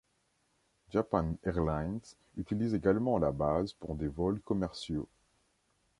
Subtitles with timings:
[0.91, 2.01] Japan Airlines
[2.35, 5.07] utilise également la base pour des vols commerciaux.